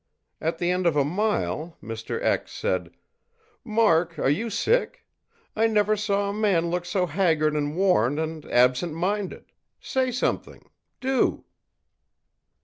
At 0.41 0.57
the 0.57 0.71
end 0.71 0.87
of 0.87 0.95
a 0.95 1.05
mile, 1.05 1.77
Mr. 1.79 2.47
said 2.49 2.89
ìMark, 3.63 4.17
are 4.17 4.31
you 4.31 4.49
sick? 4.49 5.05
I 5.55 5.67
never 5.67 5.95
saw 5.95 6.27
a 6.27 6.33
man 6.33 6.71
look 6.71 6.85
so 6.85 7.05
haggard 7.05 7.53
and 7.55 7.75
worn 7.75 8.17
and 8.17 8.43
absent 8.45 8.95
minded. 8.95 9.51
Say 9.79 10.09
something, 10.09 10.67
do! 11.01 11.45